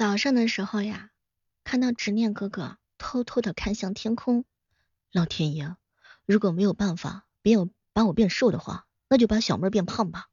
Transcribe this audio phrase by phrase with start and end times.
[0.00, 1.10] 早上的时候呀，
[1.62, 4.46] 看到执念哥哥偷偷的看向天空，
[5.12, 5.76] 老天爷，
[6.24, 10.28] 如果没有办法别有把我变瘦的话，那就把小妹变胖吧。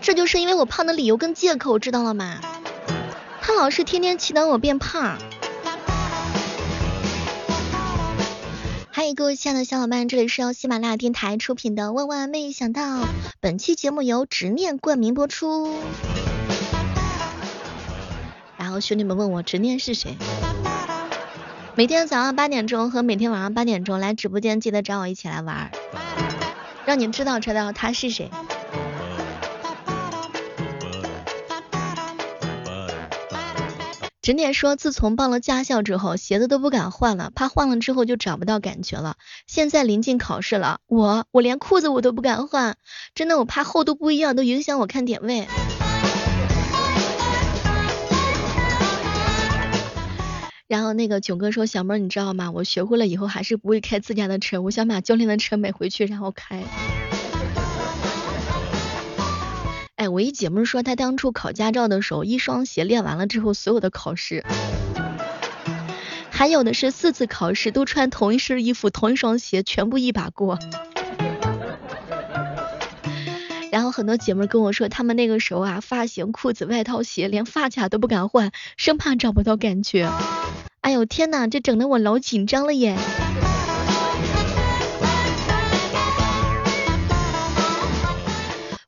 [0.00, 2.40] 这就是因为我胖的理由跟借口，知道了吗？
[3.42, 5.18] 他老是天天祈祷我变胖。
[8.88, 13.02] 嗨，各位亲爱的小伙伴，这里是由喜马拉雅电台出品的《万万没想到》，
[13.38, 15.78] 本期节目由执念冠名播出。
[18.80, 20.16] 兄弟们问我执念是谁？
[21.74, 25.70] 每天早上八点钟和每天晚上八点钟来直播间，记得找我一起来玩，
[26.84, 28.30] 让你知道知道他是谁。
[34.20, 39.14] 执念说，自从报了驾校之后，鞋子都不敢换了，怕换了之后就找不到感觉了。
[39.46, 42.76] 现在临近考试了，我我连裤子我都不敢换，
[43.14, 45.46] 真的我怕厚度不一样都影响我看点位。
[50.68, 52.50] 然后那个囧哥说：“小妹儿，你知道吗？
[52.50, 56.62] 我学会了以后还是不会开自家的车，我想把教练的车买回去然后开。”
[59.96, 64.44] 哎，我一姐妹说她当初考驾照的时候，一双鞋练完了之后，所有的考试，
[66.30, 70.58] 还有的是四次考试都穿同一身衣服，同一双鞋，全部一把过。
[73.98, 80.08] 很多姐妹跟我说，她们那个时候啊，发型、裤子、外套、鞋，连发卡都不敢换，生怕找不到感觉。
[80.82, 82.96] 哎呦天呐，这整的我老紧张了耶！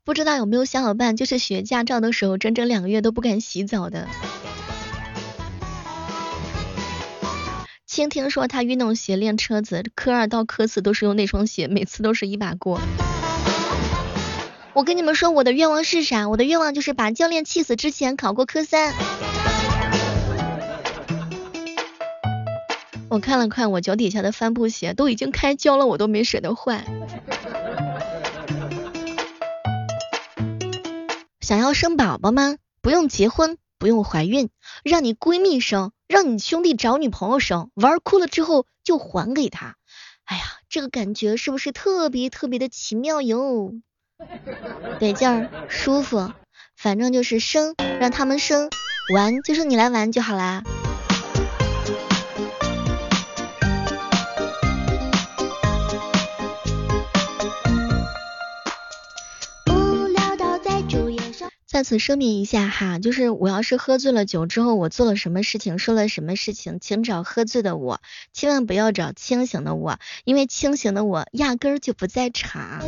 [0.04, 4.06] 不知道有没有小伙伴，就是学驾照的时候，整整两个月都不敢洗澡的。
[7.84, 12.80] 倾听说他运动鞋练车子，科二到科四都是用那双鞋，每次都是一把过。
[14.72, 16.28] 我跟你们说，我的愿望是啥？
[16.28, 18.94] 我的愿望就是把教练气死之前考过科三。
[23.08, 26.84] 我看了看我脚底下的帆布鞋，都已经开胶了，我都没舍得换。
[31.40, 32.56] 想要生宝宝吗？
[32.80, 34.50] 不用结婚，不用怀孕，
[34.84, 39.74] 让你闺蜜生，让你兄弟找女朋友生，玩哭了之后就还给他。
[40.24, 43.72] 哎呀，这个感觉是不是特别特别的奇妙哟？
[44.98, 46.32] 得劲儿，舒服，
[46.76, 48.70] 反正就是生，让他们生，
[49.14, 50.62] 玩就是你来玩就好啦。
[61.66, 68.00] 在此声明一下哈，就是我要是喝醉了酒之后，我做了什么事情，说了什么事情，请找喝醉的我，
[68.32, 72.82] 千万不要找清醒的我，因为清醒的我压根儿就不在场。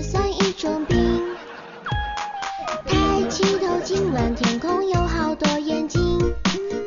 [4.37, 6.19] 天空有好多眼睛，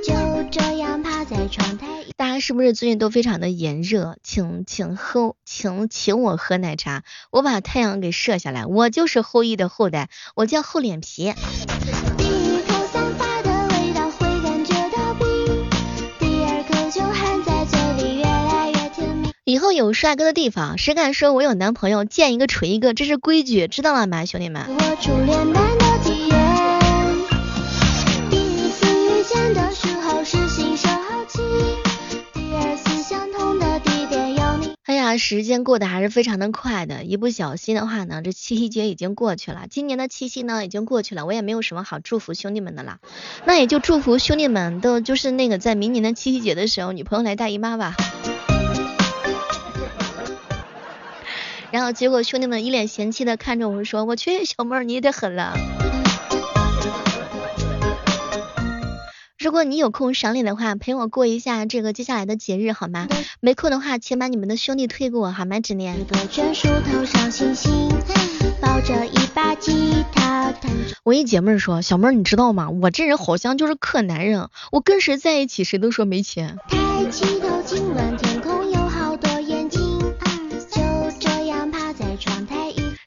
[0.03, 0.13] 就
[0.51, 1.87] 这样趴在窗台。
[2.15, 4.15] 大家是不是最近都非常的炎热？
[4.23, 11.33] 请请喝，请请我喝奶茶，我把太阳给射下来，我就是后羿的后代，我叫厚脸皮。
[19.43, 24.63] 以后有帅哥的地方，谁敢说我有男朋友，见一个锤一个，这是规矩，知道了吗，兄弟们？
[35.17, 39.65] 时间过得还是非常的快的，一不小心的话呢，这七夕节已经过去了。
[39.69, 42.99] 今年的七夕呢已经过去了，我也没有什么好祝福兄弟们的了，
[43.45, 47.95] 那也就祝福兄弟们都就是那个在明年的七夕节的时候，女朋友来大姨妈吧。
[51.71, 55.57] 然后结果兄弟们一脸嫌弃的看着我说：“我去，小妹儿你也太狠了。”
[59.45, 63.07] 如果你有空赏脸的话，陪我过一下这个接下来的节日好吗？
[63.39, 65.59] 没空的话，请把你们的兄弟推给我好吗？
[65.59, 66.03] 执念。
[71.03, 72.71] 我一姐妹儿说：“小妹儿你知道吗？
[72.71, 77.61] 我这人好像就是克男人，我跟谁在一起谁都说没钱。”抬起头，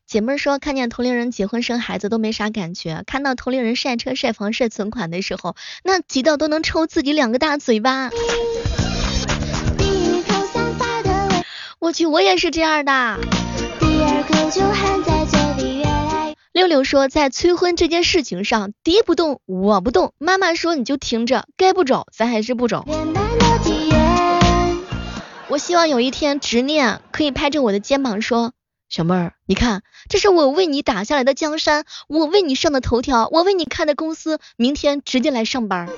[0.09, 8.09] 姐妹说，看见同龄人结婚生孩子都没啥感觉，看到同龄人晒车晒房晒存款的时候，那急到都能抽自己两个大嘴巴。
[11.79, 13.19] 我去，我也是这样的。
[16.53, 22.87] 六六说，在催婚这件事情上，爹不动我不动，妈妈说你就听着，该不找咱还是不找。
[25.49, 28.55] 我希望有一天执念可以拍着我的肩膀说。
[28.89, 35.89] 小妹儿，你看，这是我为你打下来的江山，我为你上的头条，我为你开的公司，明天直接来上班。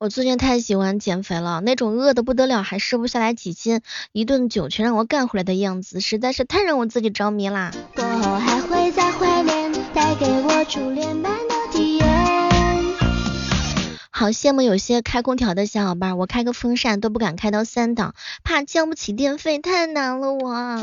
[0.00, 3.80] 我最近太喜欢减肥了，那种饿的不得了还瘦不下来几斤，
[4.12, 7.72] 一顿酒全让我干回来的样子，实在是太让我自己着迷啦。
[7.96, 12.17] 过后还会再怀念，带给我初恋般的体验。
[14.18, 20.82] 好羡慕有些开空调的小伙伴，我开个风扇都不敢开到三档，怕交不起电费，太难了我。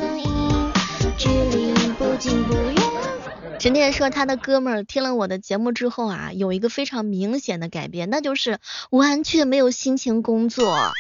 [3.60, 8.60] 陈天说他的哥们儿听了我的节目之后啊，有一个非常明显的改变，那就是
[8.90, 10.94] 完全没有心情工作。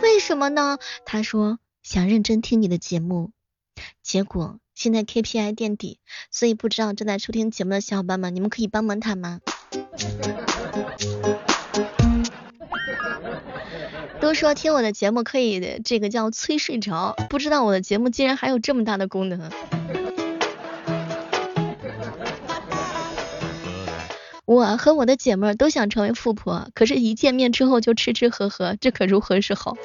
[0.00, 0.78] 为什么呢？
[1.04, 3.32] 他说想认真听你的节目，
[4.00, 5.98] 结果现在 KPI 垫底，
[6.30, 9.40] 所以不知道正在收听节目的小伙伴们，你们可以帮帮他吗？
[14.20, 19.50] 都说听我的节目可以这个叫催睡着，不知道我的节目竟然还有这么大的功能。
[24.44, 29.76] 我和我的姐妹都想成为富婆，可是一见面之后就吃吃喝喝，这可如何是好？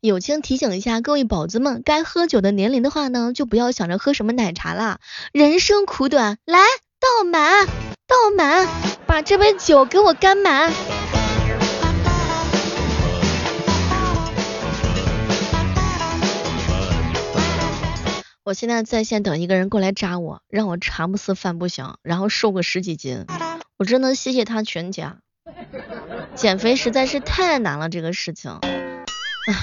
[0.00, 4.98] 友情提醒一下各位宝子们，该喝酒的年龄的话呢，就不要想着喝什么奶茶啦，
[5.32, 6.58] 人生苦短，来
[6.98, 7.66] 倒满，
[8.06, 8.66] 倒满，
[9.10, 10.72] 把这杯酒给我干满。
[18.44, 23.26] 我现在在线等一个人过来扎我，让我茶不思饭不想，然后瘦个十几斤。
[23.76, 25.18] 我真的谢谢他全家。
[26.36, 29.54] 减肥实在是太难了，这个事情，唉，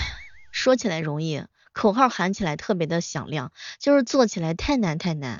[0.51, 5.39] 说起来容易，口号喊起来特别的响亮，就是做起来太难太难。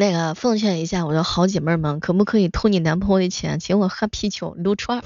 [0.00, 5.04] 那个奉劝一下我的好姐妹们，可不可以偷你男朋友的钱，请我喝啤酒撸串？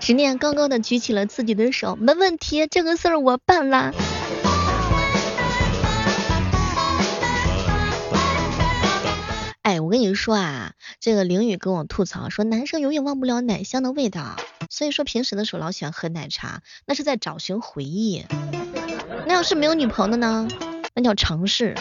[0.00, 3.92] 执念高高的举起了自己的手，没问题，这个事儿我办啦。
[9.60, 14.36] 哎，我跟你说啊，这个凌雨跟我吐槽说，男生永远忘不了奶香的味道，
[14.70, 18.24] 所以说平时的时候老喜欢喝奶茶，那是在找寻回忆。
[19.26, 20.48] 那要是没有女朋友的呢？
[20.94, 21.74] 那叫尝试。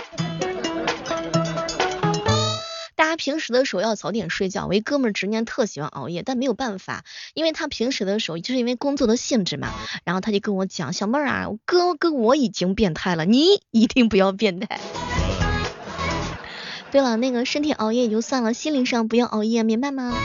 [3.16, 7.04] 平时的时候要早点睡觉，我一哥们执念特喜欢熬夜，但没有办法，
[7.34, 9.74] 因为他平时的时候就是因为工作的性质嘛，
[10.04, 14.80] 然后他就跟我讲，小妹儿啊，哥哥我已经变态了，你 一定不要变态。
[16.92, 20.16] 对了，那个身体熬夜也就算了，心灵上不要熬夜，明白吗？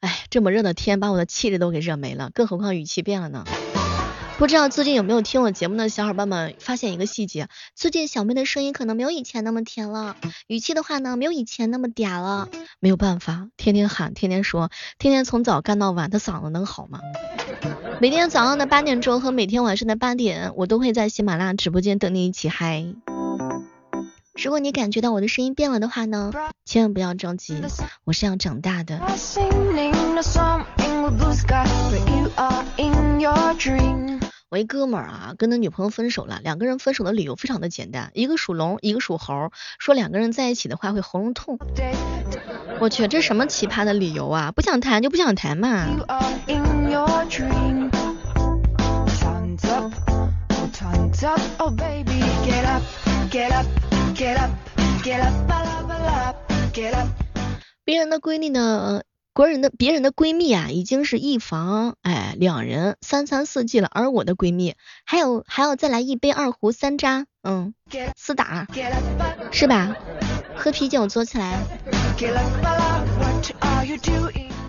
[0.00, 3.44] 哎，这么热的天把我的气质都给热没了，更何况语气变了呢？
[4.38, 10.14] 不知道最近有没有听我节目的小伙伴们发现一个细节，最近小妹的声音可能没有以前那么甜了，
[10.46, 12.46] 语气的话呢没有以前那么嗲了。
[12.78, 17.00] 没有办法，天天喊，天天说，天天从早干到晚，她嗓子能好吗？
[17.98, 22.84] 每天早上的八点钟和每天晚上的八点，我都会在喜马拉雅直播间等你一起嗨。
[24.34, 26.30] 如果你感觉到我的声音变了的话呢，
[26.66, 27.56] 千万不要着急，
[28.04, 29.00] 我是要长大的。
[34.48, 39.50] 我一哥们儿啊，跟他女朋友分手了，两个人分手的理由非常的简单，一个属龙，一个属猴，
[39.80, 41.58] 说两个人在一起的话会喉咙痛。
[42.78, 44.52] 我去，这什么奇葩的理由啊？
[44.52, 45.88] 不想谈就不想谈嘛。
[57.84, 59.02] 别人的闺蜜呢？
[59.36, 67.74] 国人的别人的闺蜜啊，已经是一房哎两人三餐四季了，而我的闺蜜还有还要再来一杯二胡三扎，嗯，
[68.16, 68.66] 四打
[69.52, 69.94] 是吧？
[70.56, 71.58] 喝啤酒坐起来。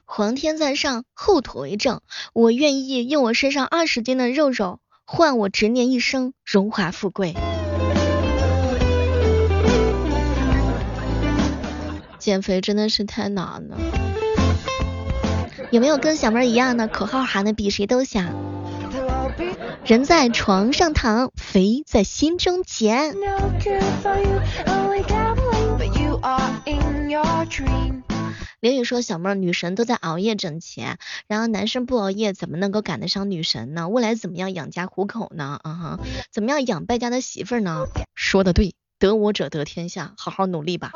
[0.03, 2.01] 皇天在上，后土为证，
[2.33, 7.33] 我愿意用我身上二十斤的肉肉换我执念一生荣华富贵。
[12.19, 13.77] 减肥真的是太难了。
[15.69, 18.33] 有没有跟小妹一样的口号喊的比谁都响？
[19.85, 23.15] 人在床上躺，肥在心中减。
[28.59, 30.97] 刘宇说小妹女神都在熬夜挣钱，
[31.27, 33.87] 然后男生不熬夜怎么能够赶得上女神呢？
[33.87, 35.59] 未来怎么样养家糊口呢？
[35.63, 35.99] 啊哈，
[36.31, 37.85] 怎么样养败家的媳妇呢？
[38.15, 40.91] 说的对，得我者得天下，好好努力吧。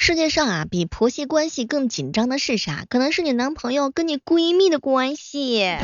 [0.00, 2.84] 世界上啊，比婆媳关系更紧张的是啥？
[2.88, 5.76] 可能是你男朋友跟你闺蜜的关系。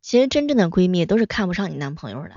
[0.00, 2.30] 其实真正的闺蜜都是看不上你男朋友的。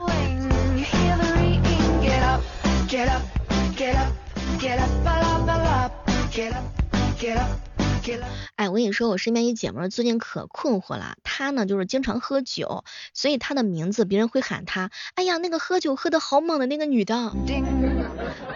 [8.56, 11.16] 哎，我跟你说，我身边一姐妹最近可困惑了。
[11.24, 12.84] 她呢，就是经常喝酒，
[13.14, 17.32] 所以她的名字别人会喊她，哎呀，那个喝酒喝的好猛的那个女的。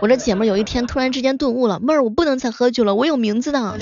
[0.01, 3.77] 我这姐妹有一天突然之间顿悟了，妹儿，我不能再喝酒了，我有名字的。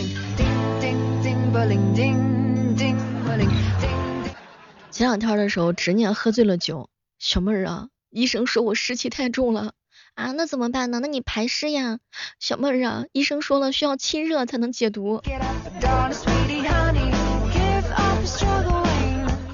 [4.89, 9.73] 前两天的时候，执念喝醉了酒，小妹儿啊，医生说我湿气太重了。
[10.17, 10.99] 啊，那怎么办呢？
[10.99, 11.99] 那你排湿呀，
[12.39, 15.21] 小妹儿啊，医生说了需要亲热才能解毒。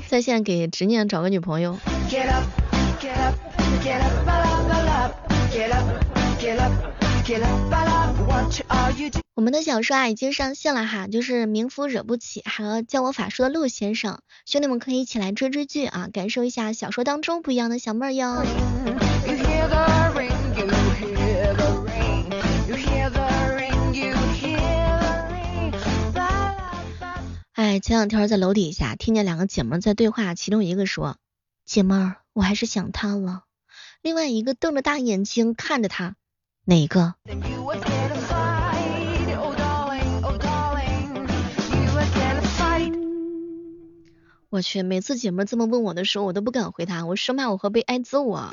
[0.07, 1.77] 在线给执念找个女朋友。
[9.35, 18.45] 我们的小说啊已经上线了哈，就是名夫惹不起，还有教我法术的陆先生，兄弟们可以一起来追追剧啊，感受一下小说当中不一样的小妹儿哟。
[27.73, 31.17] 哎，前两天在楼底下听见两个姐妹在对话，其中一个说
[31.65, 33.45] ：“姐们儿，我还是想他了。”
[34.03, 36.15] 另外一个瞪着大眼睛看着他，
[36.65, 37.15] 哪一个？
[44.51, 48.51] 我去，每次姐妹这么问我的时候，我都不敢回答，我生怕我会被挨揍啊。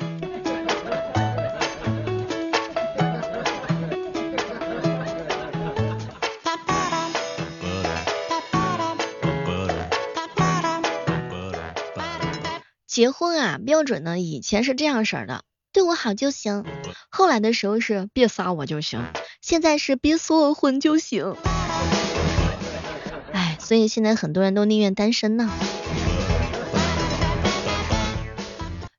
[12.91, 16.65] 结婚啊，标准呢，以前是这样式的，对我好就行。
[17.09, 19.01] 后来的时候是别撒我就行，
[19.39, 21.37] 现在是别锁我婚就行。
[23.31, 25.49] 哎，所以现在很多人都宁愿单身呢。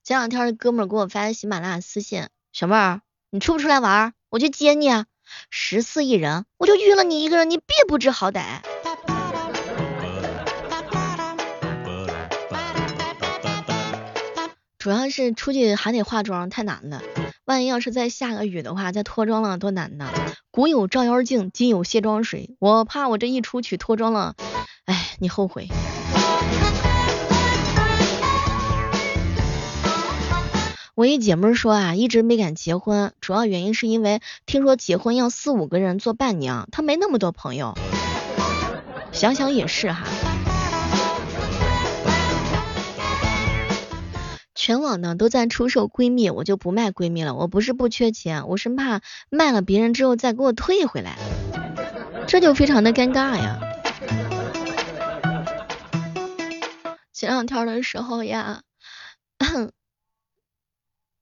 [0.03, 4.15] 前两天哥们儿给我发喜马拉雅私信，小妹儿，你出不出来玩？
[4.31, 4.89] 我去接你。
[4.89, 5.05] 啊。
[5.51, 8.63] 十四亿人，我就约了你一个人，你别不知好歹。
[14.83, 17.03] 主要是出去还得化妆，太难了。
[17.45, 20.11] 万一要是再下个雨的话，再脱妆了多难呢？
[20.51, 24.35] 古有照妖镜，今有卸妆水，我怕我这一出去脱妆了，
[24.87, 25.69] 哎，你后悔。
[30.97, 37.79] 我一姐妹说啊，一直没敢结婚，主要原因是因为听说结婚要四五个人做伴娘，她没那么多朋友。
[39.12, 40.09] 想想也是哈。
[44.55, 47.35] 全网呢都在出售闺蜜，我就不卖闺蜜了。
[47.35, 51.17] 我不是不缺钱，我是怕卖了别人之后再给我退回来，
[52.29, 53.59] 这就非常的尴尬呀。
[57.13, 58.63] 前两天的时候呀，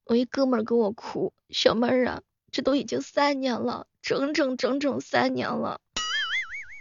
[0.05, 5.79] 我一哥们儿给我哭，小妹儿啊，这都已经三年了，整整整整三年了，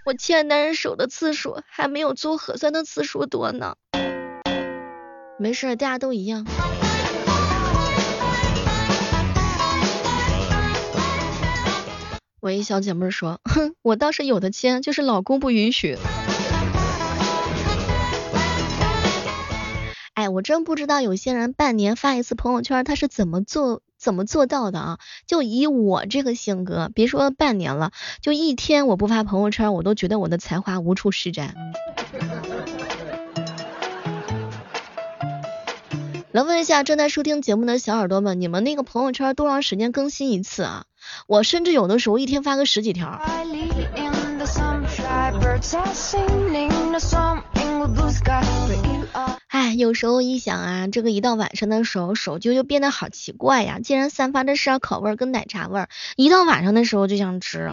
[0.05, 3.75] 我牵男人手的次数还没有做核酸的次数多呢。
[5.41, 6.45] 没事，大家都一样。
[12.41, 15.97] 我一小姐妹说，哼，我倒是有的签，就是老公不允许。
[20.13, 24.99] 哎，我真不知道有些人半年发一次朋友圈，他是怎么做怎么做到的啊？
[25.25, 27.91] 就以我这个性格，别说半年了，
[28.21, 31.55] 就一天我不发朋友圈，我都觉得我的才华无处施展。
[36.31, 40.85] 来问一下正在收听节目的小耳朵们，你们那个朋友圈多长时间更新一次啊？
[41.25, 43.19] 我甚至有的时候一天发个十几条。
[49.47, 57.71] 哎，有时候一想啊，这个一到晚上的时候，手机就变得好奇怪呀，竟然散发着烧烤味跟奶茶味儿，一到晚上的时候就想吃。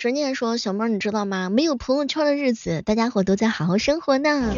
[0.00, 1.50] 执念说：“小妹，你知道吗？
[1.50, 4.54] 没有朋友圈的日子，大家伙都在好好生活呢。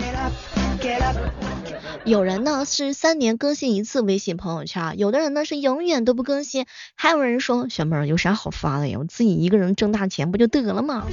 [2.04, 6.66] 有人呢是三年更新一次微信朋友圈，有的人呢是永远都不更新。
[6.94, 9.00] 还有人说，小妹有啥好发的呀？
[9.00, 11.08] 我自己一个人挣大钱不就得了吗？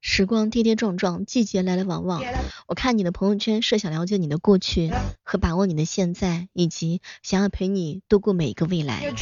[0.00, 2.22] 时光跌跌撞撞，季节来来往往。
[2.68, 4.92] 我看你的朋友圈，是想了解你的过去
[5.24, 9.12] 和把握你的现在，以及想要陪你度过每一个未来。”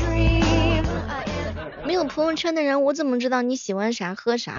[1.85, 4.55] 没有朋友圈的人，我怎么知道你喜欢啥喝啥？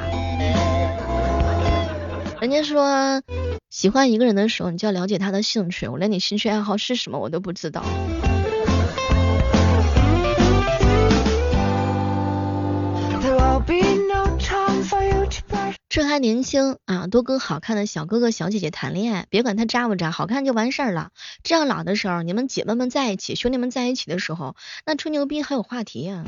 [2.42, 3.22] 人家说
[3.70, 5.88] 喜欢一个人的时候，你就要了解他的兴趣。
[5.88, 7.84] 我连你兴趣爱好是什么我都不知道。
[15.90, 21.12] 趁还年轻啊，多跟好看的小哥哥小姐姐谈恋爱，别管他渣不渣，好看就完事儿了。
[21.44, 26.26] 这样老的时候，你们姐妹们在一起，兄弟们在一起的时候，那吹牛逼还有话题呀。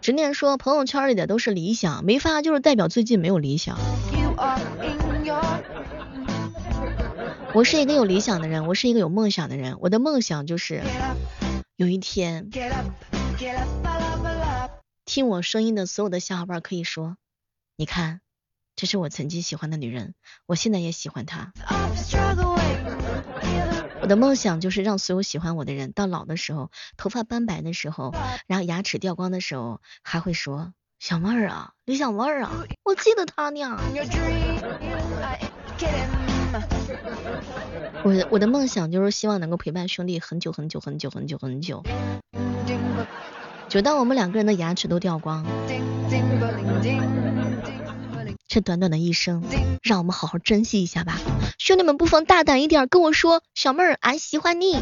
[0.00, 3.76] 执念说，朋友圈里的都是理想，没发就是代表最近没有理想。
[7.52, 10.82] 我是一个有理想的人，我是一个有梦想的人，我的梦想就是
[11.74, 12.50] 有一天。
[15.04, 17.16] 听我声音的所有的小伙伴可以说，
[17.76, 18.20] 你看，
[18.76, 20.14] 这是我曾经喜欢的女人，
[20.46, 21.52] 我现在也喜欢她。
[24.02, 28.14] 我的梦想就是让所有喜欢我的人，到老的时候，头发斑白的时候，
[28.46, 32.50] 然后牙齿掉光的时候，还会说小妹儿啊，李小妹儿啊，
[32.82, 33.78] 我记得她呢。
[38.02, 41.82] 我我的梦想就是希望能够陪伴兄弟很久很久很久很久很久。
[43.68, 45.44] 就当我们两个人的牙齿都掉光，
[48.52, 49.44] 这短短的一生，
[49.80, 51.20] 让我们好好珍惜一下吧。
[51.56, 54.74] 兄弟们不妨大胆一点跟我说，小妹儿俺喜欢你。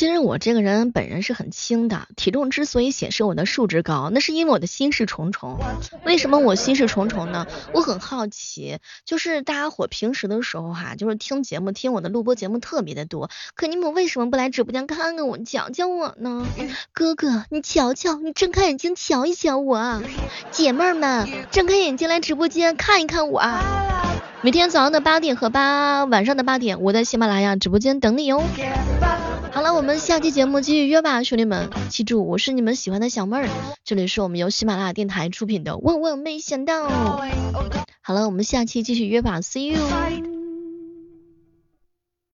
[0.00, 5.58] 其实我这个人本人是很轻的，体重之所以显示我的数值高，那是因为我的心事重重。
[6.06, 7.46] 为什么我心事重重呢？
[7.74, 16.46] 我很好奇，就是大家伙平时的时候哈，就是听节目，听我的录播节目特别的多，可你们为什么不来直播间看看我，讲讲我呢？
[16.94, 20.02] 哥哥，你瞧瞧，你睁开眼睛瞧一瞧我。
[20.50, 23.60] 姐妹们，睁开眼睛来直播间看一看我啊。
[24.40, 28.42] 每天早上的八点和八晚上的八点，我在喜马拉雅直播间等你哟。
[29.52, 33.48] 好了，我们下期节目继续约吧，兄弟们，记住我是你们喜欢的小妹儿，
[33.84, 36.88] 这里是我们由喜马拉雅电台出品的万万没想到。
[38.00, 40.39] 好了，我们下期继续约吧，See you。